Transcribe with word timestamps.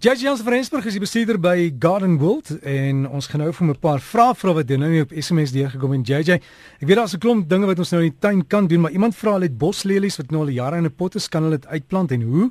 Judge 0.00 0.22
Jans 0.22 0.40
van 0.40 0.52
Rensburg 0.52 0.84
is 0.86 0.94
die 0.94 1.02
bestuurder 1.02 1.40
by 1.42 1.72
Garden 1.82 2.20
World 2.20 2.52
en 2.62 3.00
ons 3.10 3.26
gaan 3.26 3.40
nou 3.42 3.48
vir 3.52 3.66
'n 3.66 3.78
paar 3.82 3.98
vrae 3.98 4.34
vra 4.34 4.52
wat 4.54 4.68
nou 4.68 4.90
nie 4.90 5.00
op 5.02 5.10
SMS 5.10 5.50
deurgekom 5.50 5.92
en 5.92 6.02
JJ. 6.02 6.38
Ek 6.78 6.86
weet 6.86 6.96
daar's 6.96 7.14
'n 7.14 7.18
klomp 7.18 7.48
dinge 7.48 7.66
wat 7.66 7.78
ons 7.78 7.90
nou 7.90 8.04
in 8.04 8.10
die 8.10 8.18
tuin 8.20 8.46
kan 8.46 8.68
doen, 8.68 8.80
maar 8.80 8.92
iemand 8.92 9.16
vra 9.16 9.40
het 9.40 9.58
boslelies 9.58 10.16
wat 10.16 10.30
nou 10.30 10.42
al 10.42 10.50
jare 10.50 10.76
in 10.76 10.84
'n 10.84 10.94
pot 10.94 11.14
is, 11.16 11.28
kan 11.28 11.42
hulle 11.42 11.58
dit 11.58 11.66
uitplant 11.66 12.12
en 12.12 12.22
hoe? 12.22 12.50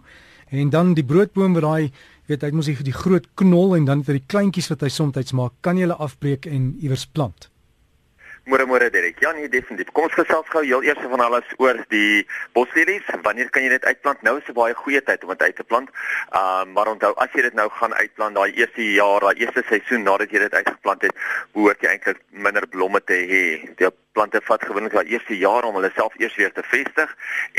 En 0.49 0.69
dan 0.69 0.93
die 0.93 1.05
broodboom 1.05 1.53
wat 1.53 1.63
daai 1.63 1.91
weet 2.25 2.41
hy 2.41 2.51
moet 2.51 2.65
die, 2.65 2.83
die 2.83 2.91
groot 2.91 3.27
knol 3.35 3.75
en 3.75 3.85
dan 3.85 4.03
vir 4.03 4.13
die 4.13 4.25
kleintjies 4.27 4.67
wat 4.67 4.81
hy 4.81 4.89
soms 4.89 5.31
maak, 5.31 5.53
kan 5.61 5.77
jy 5.77 5.83
hulle 5.83 5.95
afbreek 5.95 6.45
en 6.45 6.75
iewers 6.81 7.05
plant. 7.05 7.49
Môre 8.47 8.63
môre 8.63 8.87
Derek. 8.87 9.19
Ja 9.19 9.33
nee 9.35 9.49
definitief. 9.51 9.89
Kom 9.91 10.05
ons 10.07 10.13
gesels 10.15 10.47
gou 10.53 10.61
heel 10.63 10.85
eers 10.87 11.01
van 11.11 11.19
alles 11.19 11.47
oor 11.59 11.81
die 11.91 12.23
boslelies. 12.55 13.03
Wanneer 13.25 13.49
kan 13.51 13.65
jy 13.65 13.73
dit 13.73 13.87
uitplant? 13.89 14.21
Nou 14.23 14.37
is 14.39 14.47
'n 14.47 14.55
baie 14.55 14.73
goeie 14.73 15.01
tyd 15.03 15.23
om 15.23 15.35
dit 15.35 15.41
uit 15.41 15.55
te 15.55 15.67
plant. 15.67 15.89
Ehm 16.31 16.39
uh, 16.39 16.73
maar 16.73 16.87
onthou 16.87 17.11
as 17.19 17.31
jy 17.35 17.41
dit 17.41 17.53
nou 17.59 17.67
gaan 17.69 17.93
uitplant 17.93 18.35
daai 18.35 18.51
eerste 18.55 18.83
jaar, 18.93 19.19
daai 19.19 19.43
eerste 19.43 19.63
seisoen 19.67 20.03
nadat 20.03 20.31
jy 20.31 20.39
dit 20.39 20.53
uitgeplant 20.53 21.01
het, 21.01 21.15
behoort 21.53 21.81
jy 21.81 21.89
eintlik 21.91 22.23
minder 22.31 22.67
blomme 22.67 23.03
te 23.03 23.19
hê. 23.31 23.43
Die 23.75 23.91
plante 24.17 24.41
vat 24.49 24.63
gewoonlik 24.65 24.95
daai 24.97 25.11
eerste 25.13 25.37
jaar 25.37 25.65
om 25.67 25.75
hulle 25.77 25.91
self 25.93 26.15
eers 26.17 26.35
weer 26.39 26.53
te 26.53 26.63
vestig 26.65 27.13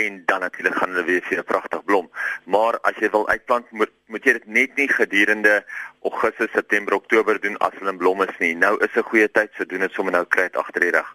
en 0.04 0.22
dan 0.26 0.42
natuurlik 0.42 0.78
gaan 0.80 0.90
hulle 0.94 1.06
weer 1.06 1.22
vir 1.28 1.38
'n 1.38 1.50
pragtig 1.52 1.84
blom. 1.84 2.10
Maar 2.54 2.80
as 2.90 2.98
jy 2.98 3.10
wil 3.14 3.28
uitplant, 3.28 3.70
moet 3.70 3.94
moet 4.08 4.24
jy 4.24 4.32
dit 4.32 4.46
net 4.46 4.76
nie 4.76 4.88
gedurende 4.88 5.64
Augustus, 6.02 6.50
September, 6.52 6.94
Oktober 6.94 7.40
doen 7.40 7.58
as 7.58 7.74
hulle 7.78 7.90
in 7.90 7.98
blom 7.98 8.22
is 8.22 8.38
nie. 8.38 8.54
Nou 8.56 8.74
is 8.84 8.96
'n 8.96 9.08
goeie 9.10 9.30
tyd, 9.30 9.50
so 9.54 9.64
doen 9.64 9.80
dit 9.80 9.92
sommer 9.92 10.12
nou 10.12 10.24
kry 10.24 10.42
dit 10.42 10.56
agter 10.56 10.80
die 10.80 10.90
rug. 10.90 11.10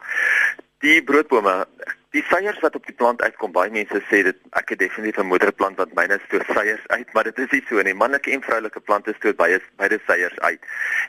Die 0.84 1.00
broodbome, 1.00 1.62
die 2.12 2.22
seiers 2.28 2.58
wat 2.60 2.74
op 2.76 2.84
die 2.84 2.96
plant 3.00 3.22
uitkom, 3.24 3.54
baie 3.56 3.72
mense 3.72 4.02
sê 4.10 4.18
dit 4.28 4.40
ek 4.60 4.74
het 4.74 4.82
definitief 4.82 5.22
'n 5.22 5.30
moederplant 5.32 5.78
wat 5.80 5.94
myne 5.96 6.18
stoot 6.26 6.44
seiers 6.52 6.84
uit, 6.88 7.14
maar 7.14 7.24
dit 7.24 7.40
is 7.40 7.52
nie 7.52 7.64
so 7.70 7.82
nie. 7.82 7.94
Manlike 7.94 8.32
en 8.32 8.44
vroulike 8.44 8.82
plante 8.82 9.14
stoot 9.16 9.38
baie 9.38 9.62
beide 9.78 10.00
seiers 10.08 10.38
uit. 10.40 10.60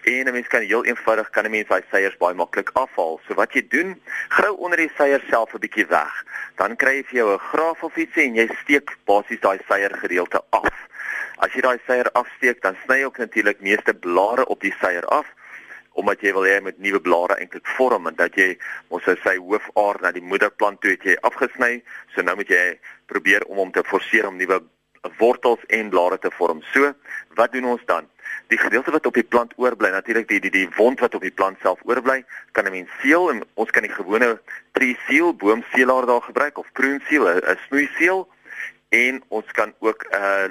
En 0.04 0.28
'n 0.28 0.32
mens 0.32 0.46
kan 0.46 0.62
heel 0.62 0.84
eenvoudig 0.84 1.30
kan 1.30 1.44
'n 1.44 1.50
mens 1.50 1.68
daai 1.68 1.82
seiers 1.90 2.16
baie 2.16 2.34
maklik 2.34 2.70
afhaal. 2.74 3.20
So 3.26 3.34
wat 3.34 3.52
jy 3.52 3.66
doen, 3.68 4.00
grou 4.28 4.54
onder 4.56 4.78
die 4.78 4.92
seiers 4.96 5.26
self 5.28 5.54
'n 5.54 5.58
bietjie 5.58 5.86
weg. 5.86 6.24
Dan 6.54 6.76
kry 6.76 6.94
jy 6.96 7.04
vir 7.04 7.18
jou 7.18 7.34
'n 7.34 7.38
graaf 7.38 7.82
of 7.82 7.96
ietsie 7.96 8.26
en 8.26 8.34
jy 8.34 8.48
steek 8.62 8.96
basies 9.04 9.40
daai 9.40 9.58
seier 9.68 9.90
gedeelte 9.90 10.40
af. 10.50 10.70
As 11.38 11.52
jy 11.52 11.60
daai 11.60 11.80
seier 11.86 12.12
afsteek, 12.12 12.62
dan 12.62 12.76
sny 12.84 12.98
jy 12.98 13.04
ook 13.04 13.18
natuurlik 13.18 13.60
meeste 13.60 13.94
blare 13.94 14.46
op 14.46 14.60
die 14.60 14.74
seier 14.80 15.04
af 15.06 15.26
omdat 15.94 16.20
jy 16.20 16.32
wil 16.34 16.46
hê 16.48 16.60
met 16.62 16.78
nuwe 16.82 17.00
blare 17.00 17.38
eintlik 17.38 17.66
vorm 17.76 18.06
en 18.10 18.16
dat 18.18 18.36
jy 18.38 18.54
ons 18.88 19.04
sou 19.06 19.14
sê 19.22 19.36
hoofaar 19.38 20.00
na 20.02 20.10
die 20.14 20.22
moederplant 20.22 20.80
toe 20.82 20.94
het 20.94 21.04
jy 21.06 21.16
afgesny, 21.22 21.82
so 22.14 22.22
nou 22.22 22.36
moet 22.36 22.50
jy 22.50 22.78
probeer 23.10 23.46
om 23.46 23.62
hom 23.62 23.72
te 23.72 23.84
forceer 23.86 24.26
om 24.28 24.36
nuwe 24.36 24.60
wortels 25.18 25.62
en 25.68 25.90
blare 25.92 26.18
te 26.18 26.30
vorm. 26.38 26.62
So, 26.72 26.92
wat 27.38 27.52
doen 27.52 27.68
ons 27.74 27.84
dan? 27.86 28.08
Die 28.52 28.58
gedeelte 28.58 28.90
wat 28.94 29.06
op 29.06 29.14
die 29.14 29.26
plant 29.26 29.52
oorbly, 29.60 29.90
natuurlik 29.92 30.28
die 30.28 30.40
die 30.40 30.52
die 30.52 30.68
wond 30.76 31.00
wat 31.00 31.14
op 31.14 31.24
die 31.24 31.32
plant 31.32 31.60
self 31.62 31.80
oorbly, 31.84 32.24
kan 32.52 32.66
'n 32.66 32.72
mens 32.72 32.90
seël 33.02 33.30
en 33.30 33.44
ons 33.54 33.70
kan 33.70 33.82
die 33.82 33.92
gewone 33.92 34.40
tree 34.72 34.96
seal, 35.06 35.34
boomseelaar 35.34 36.06
daar 36.06 36.22
gebruik 36.22 36.58
of 36.58 36.72
prune 36.72 37.00
seal, 37.08 37.28
'n 37.28 37.58
snoei 37.68 37.88
seal 37.98 38.28
en 38.88 39.22
ons 39.28 39.46
kan 39.52 39.72
ook 39.78 40.04
'n 40.10 40.16
uh, 40.16 40.48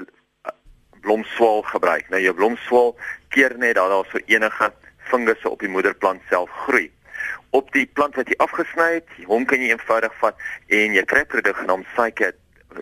blomswaal 1.02 1.62
gebruik. 1.62 2.10
Nou 2.10 2.22
jou 2.22 2.34
blomswaal 2.34 2.96
keer 3.30 3.58
net 3.58 3.76
dat 3.76 3.90
daar 3.90 4.06
so 4.12 4.20
enige 4.26 4.74
fungusse 5.09 5.50
op 5.50 5.59
die 5.59 5.70
moederplant 5.70 6.22
self 6.30 6.50
groei. 6.66 6.92
Op 7.50 7.72
die 7.72 7.86
plant 7.86 8.16
wat 8.16 8.28
jy 8.28 8.38
afgesny 8.44 8.90
het, 8.98 9.09
hom 9.30 9.46
kan 9.46 9.62
jy 9.62 9.70
eenvoudig 9.73 10.14
vat 10.22 10.40
en 10.68 10.96
jy 10.98 11.04
kry 11.09 11.23
produk 11.30 11.58
genaamd 11.59 11.88
Cycat 11.96 12.40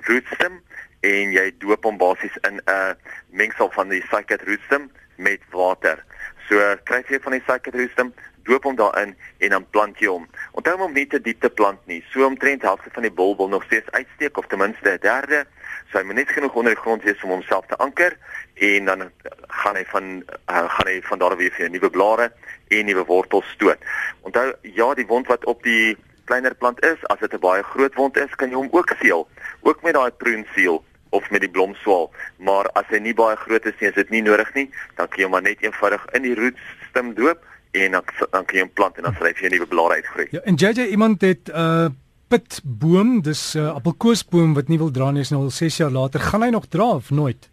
rootstem 0.07 0.61
en 1.07 1.33
jy 1.35 1.47
doop 1.59 1.83
hom 1.87 1.97
basies 1.97 2.37
in 2.47 2.61
'n 2.65 2.95
mengsel 3.29 3.71
van 3.71 3.89
die 3.89 4.03
Cycat 4.09 4.41
rootstem 4.47 4.91
met 5.17 5.41
water. 5.51 6.03
So 6.47 6.75
kry 6.83 7.03
jy 7.09 7.19
van 7.19 7.31
die 7.31 7.43
Cycat 7.47 7.75
rootstem, 7.75 8.13
doop 8.43 8.63
hom 8.63 8.75
daarin 8.75 9.15
en 9.39 9.49
dan 9.49 9.69
plant 9.69 9.99
jy 9.99 10.07
hom. 10.07 10.27
Onthou 10.51 10.75
om 10.83 10.93
nie 10.93 11.07
te 11.07 11.21
diep 11.21 11.39
te 11.41 11.49
plant 11.49 11.79
nie. 11.87 12.01
So 12.11 12.25
omtrent 12.25 12.61
helfte 12.67 12.89
van 12.91 13.05
die 13.07 13.11
bulbul 13.11 13.47
nog 13.47 13.63
steeds 13.63 13.91
uitsteek 13.91 14.37
of 14.37 14.47
ten 14.47 14.59
minste 14.59 14.89
'n 14.89 14.99
derde. 15.01 15.45
So 15.91 15.97
hy 15.97 16.03
moet 16.03 16.15
net 16.15 16.29
genoeg 16.29 16.53
onder 16.53 16.73
die 16.73 16.81
grond 16.81 17.03
wees 17.03 17.23
om 17.23 17.29
homself 17.29 17.65
te 17.65 17.77
anker 17.77 18.17
en 18.53 18.85
dan 18.85 19.11
gaan 19.47 19.75
hy 19.75 19.85
van 19.85 20.23
uh, 20.49 20.69
gaan 20.69 20.87
hy 20.87 21.01
van 21.01 21.19
daar 21.19 21.37
weer 21.37 21.51
vir 21.51 21.69
nuwe 21.69 21.89
blare 21.89 22.31
en 22.67 22.85
nuwe 22.85 23.05
wortels 23.05 23.49
stoot. 23.55 23.77
Onthou 24.21 24.53
ja, 24.61 24.93
die 24.93 25.07
wond 25.07 25.27
wat 25.27 25.45
op 25.45 25.63
die 25.63 25.97
kleiner 26.25 26.55
plant 26.55 26.83
is, 26.85 26.99
as 27.07 27.19
dit 27.19 27.33
'n 27.33 27.39
baie 27.39 27.63
groot 27.63 27.95
wond 27.95 28.17
is, 28.17 28.35
kan 28.35 28.49
jy 28.49 28.55
hom 28.55 28.69
ook 28.71 28.93
seël, 28.99 29.27
ook 29.61 29.81
met 29.81 29.93
daai 29.93 30.11
prune 30.11 30.45
seal 30.55 30.83
of 31.09 31.29
met 31.29 31.41
die 31.41 31.49
blomswaal. 31.49 32.11
Maar 32.37 32.69
as 32.79 32.87
hy 32.87 32.99
nie 32.99 33.13
baie 33.13 33.35
groot 33.35 33.65
is 33.65 33.79
nie, 33.79 33.89
is 33.89 33.95
dit 33.95 34.09
nie 34.09 34.21
nodig 34.21 34.53
nie, 34.53 34.69
dan 34.95 35.07
kan 35.07 35.17
jy 35.17 35.23
hom 35.23 35.31
maar 35.31 35.41
net 35.41 35.63
eenvoudig 35.63 36.05
in 36.13 36.21
die 36.21 36.35
rootstem 36.35 37.13
doop 37.13 37.43
en 37.71 37.91
dan 37.91 38.03
dan 38.31 38.45
kan 38.45 38.55
jy 38.55 38.63
hom 38.65 38.73
plant 38.73 38.97
en 38.97 39.03
dan 39.03 39.13
sal 39.17 39.27
hy 39.29 39.33
vir 39.33 39.47
jou 39.47 39.53
nuwe 39.55 39.67
blare 39.67 39.99
uitgroei. 39.99 40.27
Ja, 40.31 40.41
en 40.43 40.55
JJ 40.55 40.87
iemand 40.95 41.21
het 41.21 41.49
'n 41.49 41.55
uh, 41.55 41.89
pitboom, 42.27 43.21
dis 43.21 43.55
'n 43.55 43.59
uh, 43.59 43.75
appelkoesboom 43.75 44.53
wat 44.53 44.67
nie 44.67 44.77
wil 44.77 44.91
dra 44.91 45.11
nie, 45.11 45.21
is 45.21 45.29
nou 45.29 45.43
al 45.43 45.49
6 45.49 45.77
jaar 45.77 45.91
later. 45.91 46.19
Gaan 46.19 46.41
hy 46.41 46.49
nog 46.49 46.67
dra 46.67 46.89
of 46.95 47.09
nooit? 47.09 47.49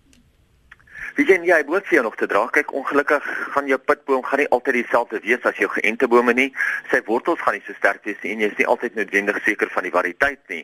Wie 1.19 1.25
sien 1.27 1.43
jy, 1.43 1.57
jy 1.91 2.01
nog 2.07 2.15
te 2.15 2.29
dra. 2.31 2.45
Kyk, 2.55 2.69
ongelukkig 2.79 3.25
gaan 3.51 3.67
jou 3.67 3.79
pitboom 3.91 4.21
gaan 4.23 4.39
nie 4.39 4.49
altyd 4.55 4.77
dieselfde 4.77 5.19
wees 5.25 5.47
as 5.51 5.57
jou 5.59 5.67
geënte 5.75 6.07
bome 6.07 6.31
nie. 6.31 6.53
Sy 6.93 7.01
wortels 7.09 7.41
gaan 7.43 7.57
nie 7.57 7.63
so 7.67 7.75
sterk 7.75 8.07
wees 8.07 8.21
nie 8.23 8.37
en 8.37 8.45
jy 8.45 8.51
is 8.53 8.61
nie 8.61 8.67
altyd 8.71 8.95
noodwendig 8.95 9.41
seker 9.43 9.67
van 9.75 9.89
die 9.89 9.91
variëteit 9.97 10.39
nie. 10.55 10.61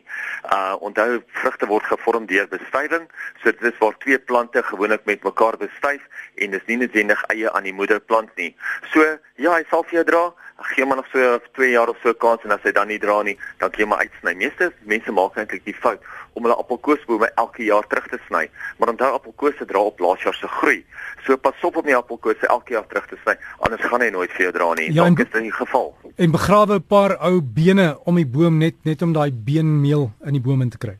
Uh 0.55 0.79
onthou 0.87 1.19
vrugte 1.41 1.67
word 1.67 1.89
gevorm 1.91 2.29
deur 2.31 2.47
bestuiving, 2.47 3.09
so 3.41 3.51
dit 3.51 3.67
is 3.67 3.81
waar 3.83 3.99
twee 4.05 4.19
plante 4.31 4.63
gewoonlik 4.63 5.03
met 5.11 5.27
mekaar 5.27 5.59
bestuif 5.59 6.07
en 6.39 6.55
dis 6.55 6.67
nie 6.71 6.79
noodwendig 6.85 7.27
eie 7.35 7.51
aan 7.51 7.67
die 7.67 7.75
moederplant 7.75 8.31
nie. 8.39 8.53
So, 8.93 9.03
ja, 9.35 9.57
hy 9.57 9.67
sal 9.67 9.83
vir 9.89 9.99
jou 9.99 10.07
dra. 10.07 10.23
Ag 10.63 10.71
gee 10.71 10.87
maar 10.87 11.01
nog 11.01 11.11
so 11.11 11.35
2 11.59 11.73
jaar 11.73 11.91
of 11.91 11.99
so 11.99 12.15
kans 12.15 12.47
en 12.47 12.55
as 12.55 12.63
hy 12.63 12.71
dan 12.71 12.87
nie 12.87 12.99
dra 13.03 13.19
nie, 13.27 13.35
dan 13.59 13.75
kan 13.75 13.83
jy 13.83 13.89
maar 13.91 14.07
uitsny. 14.07 14.37
Meeste 14.39 14.71
mense 14.87 15.11
maak 15.11 15.35
eintlik 15.35 15.67
die 15.67 15.75
fout 15.75 15.99
om 16.35 16.43
hulle 16.43 16.57
appelkoesbome 16.59 17.29
elke 17.41 17.63
jaar 17.63 17.87
terug 17.87 18.07
te 18.11 18.19
sny. 18.27 18.49
Maar 18.77 18.91
onthou 18.93 19.11
appelkose 19.15 19.65
dra 19.65 19.79
op 19.79 19.99
laas 20.03 20.23
jaar 20.23 20.35
se 20.35 20.47
groei. 20.47 20.81
So 21.25 21.37
pas 21.37 21.63
op 21.63 21.79
om 21.81 21.87
die 21.87 21.95
appelkose 21.95 22.47
elke 22.51 22.75
jaar 22.75 22.87
terug 22.91 23.07
te 23.11 23.19
sny, 23.23 23.37
anders 23.65 23.85
gaan 23.87 24.03
hy 24.03 24.11
nooit 24.13 24.33
vir 24.35 24.47
jou 24.47 24.51
dra 24.57 24.73
nie. 24.79 24.91
Ja, 24.93 25.07
dit 25.09 25.33
is 25.33 25.41
in 25.41 25.51
geval. 25.51 25.95
En 26.15 26.31
begrawe 26.31 26.79
'n 26.79 26.87
paar 26.87 27.17
ou 27.19 27.41
bene 27.41 27.97
om 28.03 28.15
die 28.15 28.27
boom 28.27 28.57
net 28.57 28.75
net 28.83 29.01
om 29.01 29.13
daai 29.13 29.31
beenmeel 29.31 30.11
in 30.25 30.33
die 30.33 30.41
boom 30.41 30.61
in 30.61 30.69
te 30.69 30.77
kry. 30.77 30.97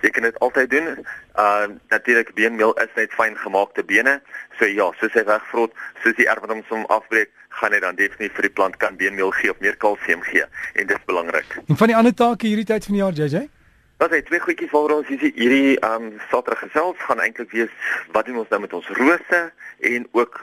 Jy 0.00 0.10
kan 0.10 0.22
dit 0.22 0.38
altyd 0.38 0.70
doen. 0.70 1.06
Uh 1.36 1.66
natuurlik 1.88 2.34
beenmeel 2.34 2.72
is 2.72 2.92
net 2.94 3.12
fyn 3.12 3.36
gemaakte 3.36 3.84
bene. 3.84 4.20
So 4.58 4.64
ja, 4.64 4.90
soos 5.00 5.12
hy 5.12 5.24
wegvrot, 5.24 5.72
soos 6.02 6.16
die 6.16 6.28
erf 6.28 6.40
wat 6.40 6.50
hom 6.50 6.62
som 6.68 6.84
afbreek, 6.86 7.30
gaan 7.48 7.72
hy 7.72 7.80
dan 7.80 7.94
definitief 7.94 8.34
vir 8.34 8.48
die 8.48 8.56
plant 8.56 8.76
kan 8.76 8.96
beenmeel 8.96 9.30
gee 9.30 9.50
of 9.50 9.60
meer 9.60 9.76
kalsium 9.76 10.22
gee 10.22 10.44
en 10.74 10.86
dit 10.86 10.96
is 10.96 11.04
belangrik. 11.06 11.58
En 11.66 11.76
van 11.76 11.86
die 11.86 11.96
ander 11.96 12.14
take 12.14 12.46
hierdie 12.46 12.68
tyd 12.68 12.84
van 12.84 12.94
die 12.94 13.02
jaar, 13.02 13.12
JJ? 13.12 13.48
Wat 14.00 14.14
hy 14.16 14.22
twee 14.24 14.40
goedjies 14.40 14.70
vir 14.72 14.92
ons 14.94 15.08
hierdie 15.12 15.28
hierdie 15.36 15.74
um 15.84 16.06
Saterdag 16.30 16.62
gesels 16.64 17.02
gaan 17.04 17.20
eintlik 17.20 17.50
wees 17.52 17.72
wat 18.14 18.24
doen 18.24 18.38
ons 18.40 18.48
nou 18.48 18.60
met 18.62 18.72
ons 18.78 18.86
rose 18.96 19.40
en 19.90 20.06
ook 20.16 20.38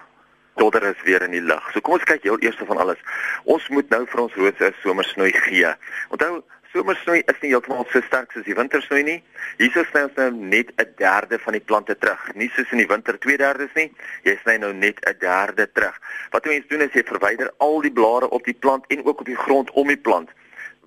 dodder 0.62 0.86
is 0.92 1.02
weer 1.08 1.26
in 1.26 1.34
die 1.34 1.42
lug. 1.42 1.66
So 1.74 1.82
kom 1.82 1.96
ons 1.98 2.06
kyk 2.06 2.28
heel 2.28 2.38
eers 2.46 2.60
van 2.70 2.84
alles. 2.84 3.02
Ons 3.50 3.66
moet 3.74 3.90
nou 3.90 4.04
vir 4.12 4.22
ons 4.28 4.38
rose 4.38 4.70
somersnoei 4.84 5.32
gee. 5.48 5.74
Onthou 6.14 6.44
Somersnoei 6.76 7.22
is 7.32 7.38
nie 7.42 7.50
heeltemal 7.54 7.86
so 7.90 8.02
sterk 8.06 8.34
soos 8.36 8.44
die 8.46 8.56
wintersnoei 8.58 9.00
nie. 9.08 9.18
Hierso 9.58 9.82
sny 9.88 10.04
ons 10.06 10.18
nou 10.20 10.30
net 10.54 10.70
'n 10.78 10.94
derde 11.00 11.40
van 11.40 11.54
die 11.58 11.64
plante 11.64 11.96
terug. 11.98 12.22
Nie 12.36 12.52
soos 12.54 12.72
in 12.72 12.84
die 12.84 12.88
winter 12.94 13.18
2/3 13.18 13.74
nie. 13.76 13.90
Jy 14.24 14.38
sny 14.44 14.58
nou 14.58 14.74
net 14.74 15.00
'n 15.02 15.18
derde 15.20 15.72
terug. 15.72 15.96
Wat 16.32 16.46
jy 16.46 16.52
mens 16.52 16.68
doen 16.68 16.82
is 16.82 16.94
jy 16.94 17.04
verwyder 17.04 17.50
al 17.58 17.82
die 17.82 17.92
blare 17.92 18.30
op 18.30 18.44
die 18.46 18.54
plant 18.54 18.86
en 18.88 19.06
ook 19.06 19.20
op 19.20 19.26
die 19.26 19.42
grond 19.46 19.72
om 19.72 19.88
die 19.88 19.98
plant. 19.98 20.30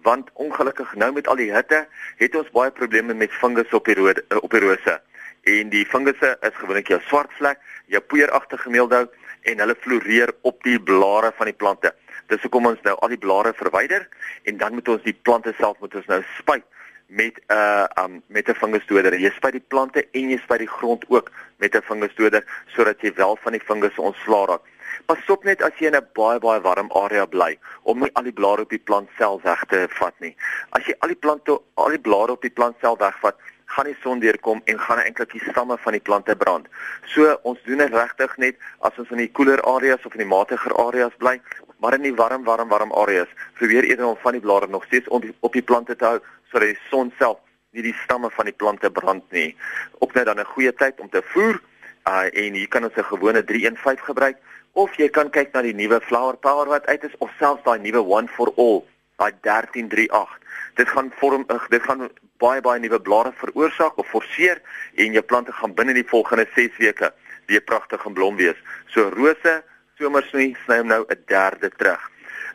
Want 0.02 0.30
ongelukkig 0.34 0.94
nou 0.94 1.12
met 1.12 1.28
al 1.28 1.36
die 1.36 1.52
hitte 1.52 1.86
het 2.16 2.34
ons 2.34 2.50
baie 2.50 2.70
probleme 2.70 3.14
met 3.14 3.32
fungus 3.32 3.72
op 3.76 3.84
die 3.84 3.94
rode 3.94 4.24
eh, 4.28 4.42
op 4.42 4.50
die 4.50 4.60
rose. 4.60 5.00
En 5.42 5.68
die 5.68 5.86
fungusse 5.86 6.36
is 6.40 6.56
gewoonlik 6.60 6.88
jou 6.88 7.00
swart 7.08 7.32
vlek, 7.38 7.58
jou 7.86 8.00
poeieragtige 8.00 8.70
meeldou 8.70 9.06
en 9.42 9.58
hulle 9.58 9.76
floreer 9.80 10.32
op 10.40 10.62
die 10.62 10.80
blare 10.80 11.32
van 11.36 11.48
die 11.48 11.56
plante. 11.56 11.94
Dis 12.28 12.42
hoekom 12.44 12.66
ons 12.66 12.82
nou 12.84 12.94
al 13.00 13.14
die 13.14 13.20
blare 13.20 13.52
verwyder 13.56 14.08
en 14.48 14.60
dan 14.60 14.76
moet 14.76 14.88
ons 14.88 15.02
die 15.02 15.16
plante 15.16 15.54
self 15.58 15.80
moet 15.80 15.94
ons 15.94 16.06
nou 16.12 16.20
spuit 16.36 16.64
met 17.10 17.40
'n 17.48 17.52
uh, 17.52 17.84
um, 17.98 18.22
met 18.26 18.48
'n 18.48 18.54
fungusdoder. 18.54 19.18
Jy 19.18 19.30
spuit 19.30 19.52
die 19.52 19.68
plante 19.68 20.06
en 20.12 20.30
jy 20.30 20.38
spuit 20.38 20.58
die 20.58 20.74
grond 20.78 21.04
ook 21.08 21.30
met 21.56 21.74
'n 21.74 21.82
fungusdoder 21.82 22.44
sodat 22.66 23.00
jy 23.00 23.12
wel 23.14 23.36
van 23.42 23.52
die 23.52 23.64
fungus 23.64 23.98
ontslaa 23.98 24.44
raak. 24.44 24.62
Pas 25.06 25.30
op 25.30 25.44
net 25.44 25.62
as 25.62 25.72
jy 25.78 25.86
in 25.86 25.96
'n 25.96 26.06
baie 26.14 26.38
baie 26.38 26.60
warm 26.60 26.90
area 26.92 27.26
bly 27.26 27.58
om 27.82 27.98
nie 28.00 28.10
al 28.14 28.22
die 28.22 28.32
blare 28.32 28.62
op 28.62 28.70
die 28.70 28.84
plant 28.88 29.08
self 29.18 29.42
weg 29.42 29.64
te 29.68 29.86
vat 29.88 30.14
nie. 30.20 30.36
As 30.70 30.84
jy 30.86 30.94
al 31.00 31.08
die 31.08 31.22
plante 31.24 31.60
al 31.74 31.90
die 31.90 32.04
blare 32.08 32.32
op 32.32 32.42
die 32.42 32.50
plant 32.58 32.76
self 32.80 32.98
wegvat, 32.98 33.36
gaan 33.70 33.86
die 33.86 33.96
son 34.02 34.20
deurkom 34.20 34.60
en 34.64 34.78
gaan 34.78 34.98
eintlik 34.98 35.32
die 35.32 35.42
stamme 35.50 35.76
van 35.78 35.92
die 35.92 36.02
plante 36.08 36.36
brand. 36.36 36.66
So 37.14 37.38
ons 37.42 37.58
doen 37.66 37.78
dit 37.78 37.92
regtig 37.94 38.36
net 38.36 38.56
as 38.80 38.98
ons 38.98 39.10
in 39.10 39.22
die 39.22 39.30
koeler 39.30 39.62
areas 39.62 40.06
of 40.06 40.16
in 40.18 40.24
die 40.24 40.32
matiger 40.32 40.74
areas 40.86 41.14
bly, 41.22 41.36
maar 41.78 41.94
in 41.94 42.02
die 42.08 42.14
warm 42.14 42.44
warm 42.44 42.68
warm 42.68 42.92
areas 42.92 43.30
probeer 43.60 43.86
eerder 43.88 44.10
om 44.10 44.18
van 44.24 44.36
die 44.36 44.44
blare 44.46 44.66
nog 44.66 44.84
steeds 44.84 45.08
op 45.08 45.22
die, 45.22 45.34
op 45.40 45.52
die 45.52 45.62
plante 45.62 45.96
te 45.96 46.04
hou 46.04 46.18
sodat 46.50 46.72
die 46.72 46.78
son 46.90 47.12
self 47.18 47.38
nie 47.70 47.86
die 47.86 47.96
stamme 48.02 48.30
van 48.34 48.50
die 48.50 48.56
plante 48.56 48.90
brand 48.90 49.24
nie. 49.30 49.56
Ook 49.98 50.14
net 50.14 50.26
dan 50.26 50.40
'n 50.40 50.52
goeie 50.54 50.72
tyd 50.74 51.00
om 51.00 51.08
te 51.08 51.22
voer. 51.32 51.60
Uh 52.08 52.26
en 52.32 52.54
hier 52.54 52.68
kan 52.68 52.84
ons 52.84 52.96
'n 52.96 53.04
gewone 53.04 53.44
315 53.44 54.04
gebruik 54.04 54.36
of 54.72 54.94
jy 54.96 55.08
kan 55.08 55.30
kyk 55.30 55.52
na 55.54 55.62
die 55.62 55.74
nuwe 55.74 56.00
Flower 56.00 56.36
Power 56.36 56.68
wat 56.70 56.86
uit 56.86 57.04
is 57.04 57.16
of 57.18 57.30
selfs 57.38 57.64
daai 57.64 57.78
nuwe 57.78 58.02
One 58.02 58.28
for 58.28 58.52
All, 58.56 58.84
daai 59.18 59.32
1338. 59.42 60.36
Dit 60.78 60.88
gaan 60.88 61.10
vorm 61.18 61.46
dit 61.68 61.82
gaan 61.82 62.08
baie 62.40 62.60
baie 62.64 62.80
nuwe 62.80 63.00
blare 63.00 63.32
veroorsaak 63.40 63.98
of 63.98 64.08
forceer 64.08 64.62
en 64.94 65.12
jou 65.16 65.22
plante 65.22 65.52
gaan 65.52 65.74
binne 65.74 65.94
die 65.94 66.06
volgende 66.06 66.46
6 66.54 66.78
weke 66.78 67.12
weer 67.50 67.60
pragtig 67.60 68.04
en 68.06 68.14
blom 68.14 68.36
wees. 68.38 68.56
So 68.94 69.10
rose, 69.16 69.60
somersnoei, 69.98 70.54
sny 70.64 70.80
hom 70.80 70.88
nou 70.92 71.04
'n 71.08 71.22
derde 71.26 71.70
terug. 71.76 72.00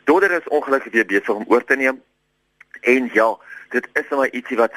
Dodder 0.04 0.30
is 0.30 0.48
ongelukkig 0.48 0.92
weer 0.92 1.06
besig 1.06 1.34
om 1.34 1.44
oor 1.48 1.64
te 1.64 1.76
neem. 1.76 2.02
En 2.80 3.10
ja, 3.12 3.36
dit 3.70 3.88
is 3.92 4.08
nou 4.10 4.28
ietsie 4.30 4.56
wat 4.56 4.72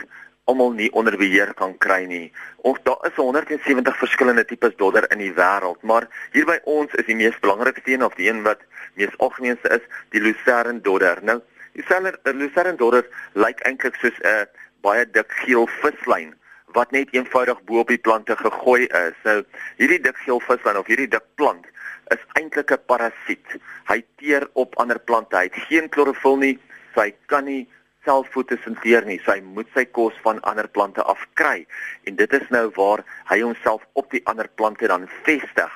almal 0.50 0.74
nie 0.74 0.90
onder 0.98 1.18
beheer 1.18 1.54
kan 1.58 1.76
kry 1.78 2.04
nie. 2.10 2.32
Ons 2.68 2.82
daar 2.88 3.06
is 3.08 3.18
170 3.20 4.00
verskillende 4.02 4.46
tipes 4.50 4.76
dodder 4.82 5.06
in 5.14 5.22
die 5.22 5.34
wêreld, 5.38 5.82
maar 5.86 6.10
hier 6.34 6.48
by 6.50 6.58
ons 6.66 6.94
is 6.98 7.08
die 7.10 7.18
mees 7.20 7.38
belangrikste 7.44 7.94
een 7.94 8.06
of 8.06 8.18
die 8.18 8.30
een 8.30 8.42
wat 8.48 8.66
mees 8.98 9.14
algemeenste 9.22 9.70
is, 9.78 9.86
die 10.16 10.22
lucerne 10.24 10.82
dodder. 10.82 11.22
Nou, 11.24 11.40
die 11.76 11.86
lucerne 12.34 12.76
dodder 12.80 13.06
lyk 13.38 13.62
eintlik 13.70 13.96
soos 14.02 14.18
'n 14.26 14.48
baie 14.82 15.06
dik 15.06 15.32
geel 15.44 15.68
vislyn 15.82 16.34
wat 16.74 16.92
net 16.92 17.10
eenvoudig 17.14 17.62
bo 17.66 17.80
op 17.80 17.90
die 17.90 17.98
plante 17.98 18.36
gegooi 18.36 18.86
is. 18.86 19.18
Nou, 19.24 19.44
hierdie 19.78 20.02
dik 20.02 20.18
geel 20.26 20.40
vislyn 20.40 20.78
of 20.78 20.88
hierdie 20.88 21.10
dik 21.10 21.26
plant 21.36 21.66
is 22.14 22.22
eintlik 22.34 22.72
'n 22.72 22.86
parasiet. 22.86 23.48
Hy 23.90 24.04
teer 24.18 24.50
op 24.54 24.76
ander 24.78 25.00
plante. 25.00 25.36
Hy 25.36 25.44
het 25.44 25.60
geen 25.70 25.90
klorofil 25.90 26.38
nie. 26.38 26.60
So 26.94 27.02
hy 27.02 27.14
kan 27.26 27.46
nie 27.46 27.68
self 28.08 28.30
fotosinteer 28.34 29.06
nie. 29.06 29.20
So 29.24 29.34
hy 29.36 29.42
moet 29.44 29.70
sy 29.76 29.86
kos 29.86 30.16
van 30.24 30.42
ander 30.48 30.68
plante 30.68 31.04
afkry. 31.04 31.66
En 32.08 32.16
dit 32.20 32.34
is 32.34 32.48
nou 32.54 32.68
waar 32.78 33.04
hy 33.32 33.42
homself 33.42 33.86
op 34.00 34.10
die 34.12 34.24
ander 34.30 34.50
plante 34.56 34.88
dan 34.88 35.08
vestig. 35.28 35.72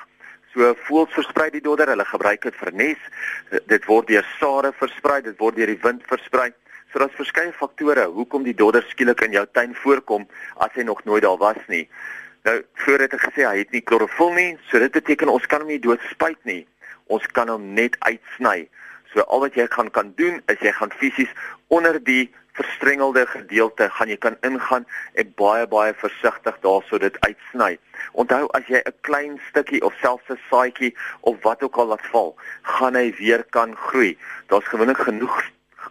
So 0.54 0.74
voels 0.86 1.14
versprei 1.14 1.50
die 1.50 1.62
dodder. 1.64 1.92
Hulle 1.92 2.06
gebruik 2.08 2.44
dit 2.46 2.58
vir 2.60 2.72
nes. 2.72 3.08
Dit 3.70 3.88
word 3.90 4.10
deur 4.10 4.26
sade 4.38 4.72
versprei, 4.78 5.22
dit 5.26 5.38
word 5.42 5.58
deur 5.58 5.72
die 5.72 5.80
wind 5.82 6.04
versprei. 6.10 6.52
So 6.94 7.02
daar's 7.02 7.16
verskeie 7.18 7.50
faktore 7.52 8.04
hoekom 8.06 8.44
die 8.46 8.54
dodder 8.54 8.84
skielik 8.86 9.24
in 9.26 9.32
jou 9.34 9.42
tuin 9.50 9.72
voorkom 9.74 10.28
as 10.62 10.76
hy 10.78 10.84
nog 10.86 11.00
nooit 11.08 11.24
daar 11.24 11.40
was 11.40 11.58
nie. 11.66 11.88
Nou 12.46 12.60
voor 12.84 13.02
het 13.02 13.16
ek 13.16 13.24
gesê 13.24 13.48
hy 13.48 13.56
het 13.64 13.72
nie 13.74 13.82
klorofil 13.82 14.30
nie, 14.36 14.52
so 14.70 14.78
dit 14.78 14.94
beteken 14.94 15.32
ons 15.32 15.48
kan 15.50 15.64
hom 15.64 15.72
nie 15.72 15.80
doodspuit 15.82 16.38
nie. 16.46 16.60
Ons 17.10 17.26
kan 17.34 17.50
hom 17.50 17.72
net 17.74 17.98
uitsny. 18.06 18.68
So 19.14 19.22
al 19.30 19.44
wat 19.46 19.54
jy 19.54 19.66
gaan 19.70 19.90
kan 19.90 20.12
doen 20.18 20.42
is 20.50 20.58
jy 20.60 20.72
gaan 20.74 20.90
fisies 20.98 21.30
onder 21.68 22.00
die 22.02 22.32
verstrengelde 22.54 23.26
gedeelte 23.26 23.88
gaan 23.90 24.10
jy 24.10 24.16
kan 24.22 24.36
ingaan 24.46 24.86
en 25.14 25.32
baie 25.38 25.66
baie 25.70 25.94
versigtig 25.98 26.58
daarso 26.66 26.98
dit 26.98 27.16
uitsny. 27.26 27.78
Onthou 28.12 28.46
as 28.58 28.66
jy 28.70 28.82
'n 28.82 28.94
klein 29.06 29.40
stukkie 29.50 29.82
of 29.82 29.94
selfs 30.02 30.30
'n 30.30 30.38
saadjie 30.50 30.94
of 31.20 31.42
wat 31.42 31.62
ook 31.62 31.76
al 31.76 31.86
laat 31.86 32.06
val, 32.12 32.36
gaan 32.62 32.94
hy 32.94 33.14
weer 33.18 33.44
kan 33.50 33.76
groei. 33.76 34.18
Daar's 34.46 34.68
gewoonlik 34.68 34.98
genoeg 34.98 35.42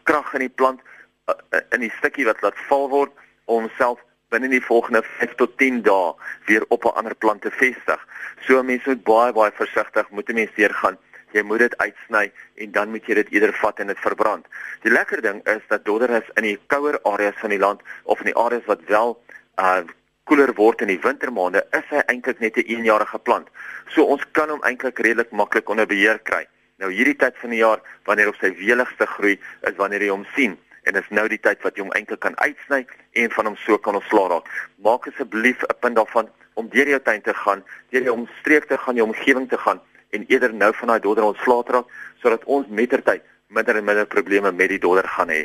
krag 0.03 0.33
in 0.33 0.39
die 0.39 0.55
plant 0.55 0.81
uh, 1.27 1.35
uh, 1.51 1.59
in 1.71 1.79
die 1.79 1.93
stukkie 1.99 2.25
wat 2.25 2.41
laat 2.41 2.57
val 2.67 2.89
word 2.89 3.11
om 3.45 3.69
self 3.77 3.99
binne 4.29 4.49
die 4.49 4.63
volgende 4.65 5.03
5 5.03 5.35
tot 5.35 5.57
10 5.57 5.81
dae 5.81 6.13
weer 6.47 6.63
op 6.69 6.85
'n 6.85 6.95
ander 6.99 7.15
plant 7.15 7.41
te 7.41 7.51
vestig. 7.51 8.07
So 8.47 8.63
mense 8.63 8.89
moet 8.89 9.03
baie 9.03 9.33
baie 9.33 9.51
versigtig 9.51 10.09
moet 10.09 10.29
'n 10.29 10.35
mens 10.35 10.55
deur 10.55 10.73
gaan. 10.73 10.97
Jy 11.33 11.41
moet 11.49 11.63
dit 11.65 11.77
uitsny 11.77 12.27
en 12.61 12.71
dan 12.71 12.91
moet 12.93 13.07
jy 13.09 13.17
dit 13.17 13.31
eerder 13.33 13.53
vat 13.57 13.79
en 13.81 13.89
dit 13.89 14.01
verbrand. 14.05 14.45
Die 14.85 14.91
lekker 14.93 15.21
ding 15.25 15.39
is 15.49 15.63
dat 15.71 15.85
dodderes 15.87 16.29
in 16.37 16.45
die 16.45 16.57
kouer 16.69 16.99
areas 17.09 17.39
van 17.41 17.49
die 17.49 17.61
land 17.61 17.81
of 18.03 18.21
in 18.21 18.29
die 18.29 18.37
areas 18.37 18.65
wat 18.69 18.85
wel 18.91 19.17
uh 19.61 19.81
koeler 20.23 20.53
word 20.55 20.79
in 20.79 20.87
die 20.87 21.01
wintermaande, 21.03 21.59
is 21.75 21.89
hy 21.91 21.99
eintlik 22.07 22.39
net 22.39 22.55
'n 22.55 22.63
eenjarige 22.63 23.19
plant. 23.19 23.49
So 23.91 24.05
ons 24.05 24.23
kan 24.31 24.49
hom 24.49 24.61
eintlik 24.63 24.99
redelik 25.03 25.31
maklik 25.31 25.69
onder 25.69 25.85
beheer 25.85 26.19
kry. 26.19 26.45
Nou 26.79 26.91
hierdie 26.91 27.17
tyd 27.17 27.35
van 27.41 27.49
die 27.49 27.59
jaar 27.59 27.81
wanneer 28.05 28.29
op 28.31 28.37
sy 28.39 28.53
weligste 28.55 29.05
groei 29.05 29.35
is 29.67 29.75
wanneer 29.75 30.01
jy 30.01 30.09
hom 30.09 30.25
sien 30.35 30.57
en 30.83 30.95
is 30.95 31.09
nou 31.09 31.27
die 31.27 31.39
tyd 31.39 31.59
wat 31.63 31.75
jy 31.75 31.83
hom 31.83 31.91
eintlik 31.91 32.19
kan 32.19 32.39
uitsny 32.39 32.85
en 33.13 33.31
van 33.31 33.45
hom 33.45 33.57
so 33.65 33.77
kan 33.77 33.95
ontslaa 33.95 34.29
raak. 34.29 34.47
Maak 34.77 35.07
asseblief 35.07 35.63
'n 35.63 35.75
punt 35.81 35.95
daarvan 35.95 36.29
om 36.53 36.69
deur 36.69 36.87
jou 36.87 36.99
tuin 36.99 37.21
te 37.21 37.33
gaan, 37.33 37.63
deur 37.89 38.03
jou 38.03 38.15
omstreek 38.15 38.65
te 38.65 38.77
gaan, 38.77 38.95
jou 38.95 39.07
omgewing 39.07 39.49
te 39.49 39.57
gaan 39.57 39.81
en 40.13 40.25
eerder 40.29 40.53
nou 40.53 40.71
van 40.79 40.93
daai 40.93 41.01
dodder 41.03 41.27
ontslaa 41.31 41.65
te 41.65 41.77
raak 41.77 41.91
sodat 42.21 42.45
ons 42.45 42.69
mettertyd 42.69 43.25
minder 43.53 43.77
en 43.77 43.85
minder 43.85 44.07
probleme 44.07 44.51
met 44.51 44.69
die 44.69 44.79
dodder 44.79 45.07
gaan 45.17 45.33
hê. 45.33 45.43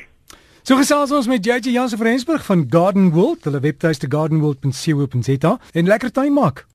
So 0.63 0.77
gesels 0.77 1.13
ons 1.17 1.29
met 1.31 1.45
JJ 1.45 1.73
Jansen 1.73 1.99
van 1.99 2.11
Rensburg 2.13 2.45
van 2.45 2.67
Garden 2.69 3.11
World, 3.17 3.47
hulle 3.49 3.61
webtuiste 3.65 4.07
gardenworld.co.za 4.13 5.59
en 5.73 5.87
lekker 5.89 6.13
tuin 6.13 6.33
maak. 6.37 6.69